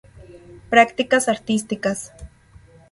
[0.73, 2.11] Prácticas artísticas.